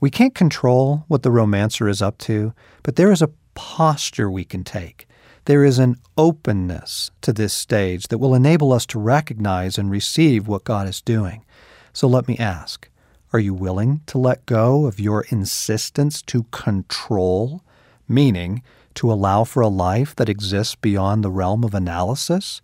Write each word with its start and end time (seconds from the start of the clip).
We 0.00 0.10
can't 0.10 0.34
control 0.34 1.04
what 1.08 1.22
the 1.22 1.30
romancer 1.30 1.88
is 1.88 2.02
up 2.02 2.18
to, 2.18 2.52
but 2.82 2.96
there 2.96 3.12
is 3.12 3.22
a 3.22 3.30
posture 3.54 4.30
we 4.30 4.44
can 4.44 4.62
take. 4.62 5.08
There 5.46 5.64
is 5.64 5.78
an 5.78 5.96
openness 6.18 7.10
to 7.22 7.32
this 7.32 7.54
stage 7.54 8.08
that 8.08 8.18
will 8.18 8.34
enable 8.34 8.72
us 8.72 8.84
to 8.86 8.98
recognize 8.98 9.78
and 9.78 9.90
receive 9.90 10.48
what 10.48 10.64
God 10.64 10.88
is 10.88 11.00
doing. 11.00 11.44
So 11.92 12.08
let 12.08 12.28
me 12.28 12.36
ask 12.36 12.88
Are 13.32 13.38
you 13.38 13.54
willing 13.54 14.00
to 14.06 14.18
let 14.18 14.44
go 14.44 14.86
of 14.86 15.00
your 15.00 15.24
insistence 15.30 16.20
to 16.22 16.44
control, 16.50 17.62
meaning 18.08 18.62
to 18.94 19.10
allow 19.10 19.44
for 19.44 19.60
a 19.60 19.68
life 19.68 20.14
that 20.16 20.28
exists 20.28 20.74
beyond 20.74 21.22
the 21.22 21.30
realm 21.30 21.64
of 21.64 21.74
analysis? 21.74 22.60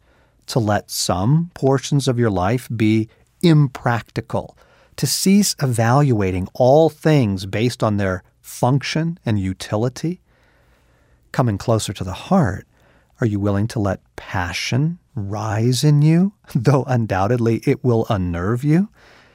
To 0.47 0.59
let 0.59 0.91
some 0.91 1.51
portions 1.55 2.09
of 2.09 2.19
your 2.19 2.31
life 2.31 2.69
be 2.75 3.09
impractical? 3.43 4.57
To 4.97 5.07
cease 5.07 5.57
evaluating 5.61 6.49
all 6.55 6.89
things 6.89 7.47
based 7.47 7.83
on 7.83 7.97
their 7.97 8.23
function 8.41 9.19
and 9.25 9.39
utility? 9.39 10.21
Coming 11.33 11.59
closer 11.59 11.93
to 11.93 12.05
the 12.05 12.13
heart, 12.13 12.67
are 13.21 13.27
you 13.27 13.41
willing 13.41 13.69
to 13.69 13.79
let 13.79 14.01
passion 14.17 14.99
rise 15.15 15.85
in 15.85 16.03
you, 16.03 16.35
though 16.55 16.85
undoubtedly 16.85 17.63
it 17.65 17.83
will 17.83 18.07
unnerve 18.11 18.65
you? 18.65 18.89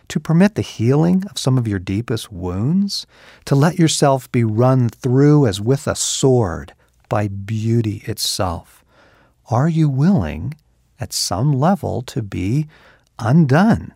To 0.09 0.19
permit 0.19 0.55
the 0.55 0.61
healing 0.61 1.23
of 1.29 1.37
some 1.37 1.57
of 1.57 1.67
your 1.67 1.79
deepest 1.79 2.31
wounds? 2.31 3.05
To 3.45 3.55
let 3.55 3.77
yourself 3.77 4.31
be 4.31 4.43
run 4.43 4.89
through 4.89 5.47
as 5.47 5.59
with 5.59 5.87
a 5.87 5.95
sword 5.95 6.73
by 7.09 7.27
beauty 7.27 8.03
itself? 8.05 8.85
Are 9.49 9.67
you 9.67 9.89
willing, 9.89 10.53
at 10.99 11.13
some 11.13 11.51
level, 11.51 12.01
to 12.03 12.21
be 12.21 12.67
undone? 13.19 13.93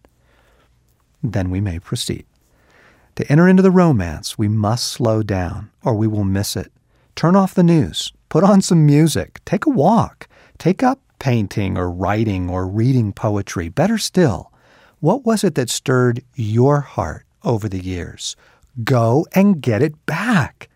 Then 1.24 1.50
we 1.50 1.62
may 1.62 1.80
proceed. 1.80 2.26
To 3.16 3.32
enter 3.32 3.48
into 3.48 3.64
the 3.64 3.72
romance, 3.72 4.38
we 4.38 4.48
must 4.48 4.88
slow 4.88 5.22
down, 5.24 5.70
or 5.84 5.94
we 5.96 6.08
will 6.08 6.24
miss 6.24 6.56
it. 6.56 6.72
Turn 7.16 7.36
off 7.36 7.54
the 7.54 7.64
news, 7.64 8.14
Put 8.32 8.46
on 8.46 8.62
some 8.62 8.86
music, 8.86 9.42
take 9.44 9.66
a 9.66 9.70
walk, 9.70 10.30
take 10.58 10.82
up 10.82 11.02
painting 11.20 11.78
or 11.78 11.92
writing 11.92 12.50
or 12.50 12.66
reading 12.66 13.12
poetry. 13.12 13.68
Better 13.68 13.98
still, 13.98 14.54
what 15.02 15.26
was 15.26 15.44
it 15.44 15.56
that 15.56 15.70
stirred 15.70 16.24
your 16.36 16.80
heart 16.80 17.26
over 17.44 17.68
the 17.68 17.84
years? 17.84 18.38
Go 18.86 19.28
and 19.36 19.60
get 19.60 19.82
it 19.82 20.06
back. 20.06 20.70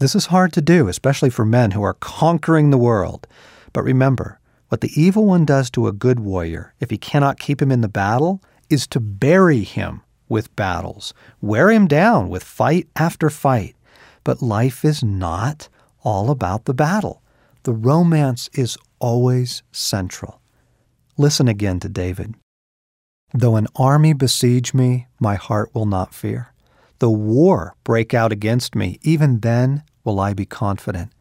This 0.00 0.16
is 0.16 0.26
hard 0.26 0.52
to 0.54 0.60
do, 0.60 0.88
especially 0.88 1.30
for 1.30 1.44
men 1.44 1.70
who 1.70 1.82
are 1.84 1.94
conquering 1.94 2.70
the 2.70 2.76
world. 2.76 3.28
But 3.72 3.84
remember, 3.84 4.40
what 4.68 4.80
the 4.80 5.00
evil 5.00 5.24
one 5.26 5.44
does 5.44 5.70
to 5.70 5.86
a 5.86 5.92
good 5.92 6.18
warrior, 6.18 6.74
if 6.80 6.90
he 6.90 6.98
cannot 6.98 7.38
keep 7.38 7.62
him 7.62 7.70
in 7.70 7.82
the 7.82 7.88
battle, 7.88 8.42
is 8.70 8.86
to 8.88 9.00
bury 9.00 9.64
him 9.64 10.02
with 10.28 10.54
battles, 10.56 11.12
wear 11.42 11.70
him 11.70 11.86
down 11.86 12.28
with 12.28 12.44
fight 12.44 12.88
after 12.96 13.28
fight. 13.28 13.74
But 14.24 14.40
life 14.42 14.84
is 14.84 15.02
not 15.02 15.68
all 16.02 16.30
about 16.30 16.64
the 16.64 16.74
battle. 16.74 17.22
The 17.64 17.72
romance 17.72 18.48
is 18.54 18.78
always 18.98 19.62
central. 19.72 20.40
Listen 21.18 21.48
again 21.48 21.80
to 21.80 21.88
David. 21.88 22.34
Though 23.34 23.56
an 23.56 23.66
army 23.76 24.12
besiege 24.12 24.72
me, 24.72 25.08
my 25.20 25.34
heart 25.34 25.70
will 25.74 25.86
not 25.86 26.14
fear. 26.14 26.52
Though 26.98 27.10
war 27.10 27.74
break 27.84 28.14
out 28.14 28.32
against 28.32 28.74
me, 28.74 28.98
even 29.02 29.40
then 29.40 29.82
will 30.04 30.20
I 30.20 30.32
be 30.34 30.46
confident. 30.46 31.12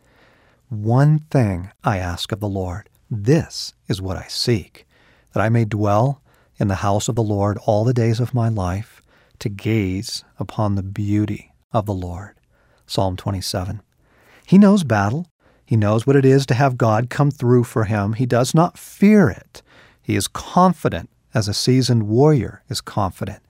One 0.70 1.20
thing 1.32 1.72
I 1.84 1.98
ask 1.98 2.32
of 2.32 2.40
the 2.40 2.48
Lord, 2.48 2.90
this 3.10 3.74
is 3.88 4.02
what 4.02 4.18
I 4.18 4.26
seek, 4.28 4.86
that 5.34 5.42
I 5.42 5.50
may 5.50 5.66
dwell 5.66 6.22
in 6.60 6.68
the 6.68 6.76
house 6.76 7.08
of 7.08 7.16
the 7.16 7.24
Lord 7.24 7.58
all 7.66 7.84
the 7.84 7.94
days 7.94 8.20
of 8.20 8.34
my 8.34 8.50
life, 8.50 9.02
to 9.40 9.50
gaze 9.50 10.24
upon 10.38 10.76
the 10.76 10.84
beauty 10.84 11.54
of 11.72 11.86
the 11.86 11.94
Lord. 11.94 12.36
Psalm 12.86 13.16
27. 13.16 13.82
He 14.46 14.58
knows 14.58 14.84
battle. 14.84 15.28
He 15.66 15.78
knows 15.78 16.06
what 16.06 16.16
it 16.16 16.26
is 16.26 16.46
to 16.48 16.56
have 16.56 16.78
God 16.78 17.10
come 17.10 17.32
through 17.32 17.64
for 17.64 17.86
him. 17.86 18.14
He 18.14 18.26
does 18.26 18.54
not 18.54 18.78
fear 18.78 19.30
it. 19.30 19.62
He 20.02 20.16
is 20.16 20.28
confident, 20.28 21.10
as 21.34 21.48
a 21.48 21.54
seasoned 21.54 22.08
warrior 22.08 22.64
is 22.70 22.82
confident. 22.82 23.44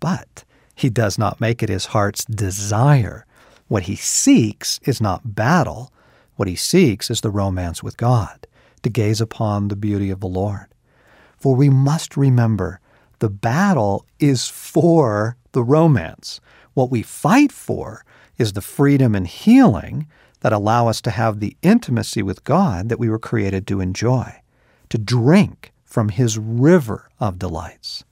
But 0.00 0.44
he 0.74 0.90
does 0.90 1.16
not 1.16 1.40
make 1.40 1.62
it 1.62 1.68
his 1.68 1.86
heart's 1.86 2.24
desire. 2.24 3.24
What 3.68 3.84
he 3.84 3.94
seeks 3.94 4.80
is 4.82 5.00
not 5.00 5.36
battle. 5.36 5.92
What 6.34 6.48
he 6.48 6.56
seeks 6.56 7.08
is 7.08 7.20
the 7.20 7.30
romance 7.30 7.82
with 7.82 7.96
God, 7.96 8.46
to 8.82 8.90
gaze 8.90 9.20
upon 9.20 9.68
the 9.68 9.76
beauty 9.76 10.10
of 10.10 10.20
the 10.20 10.26
Lord. 10.26 10.66
For 11.42 11.56
we 11.56 11.70
must 11.70 12.16
remember 12.16 12.78
the 13.18 13.28
battle 13.28 14.06
is 14.20 14.46
for 14.46 15.36
the 15.50 15.64
romance. 15.64 16.40
What 16.74 16.88
we 16.88 17.02
fight 17.02 17.50
for 17.50 18.04
is 18.38 18.52
the 18.52 18.60
freedom 18.60 19.16
and 19.16 19.26
healing 19.26 20.06
that 20.42 20.52
allow 20.52 20.86
us 20.86 21.00
to 21.00 21.10
have 21.10 21.40
the 21.40 21.56
intimacy 21.60 22.22
with 22.22 22.44
God 22.44 22.88
that 22.88 23.00
we 23.00 23.10
were 23.10 23.18
created 23.18 23.66
to 23.66 23.80
enjoy, 23.80 24.40
to 24.88 24.98
drink 24.98 25.72
from 25.84 26.10
His 26.10 26.38
river 26.38 27.08
of 27.18 27.40
delights. 27.40 28.04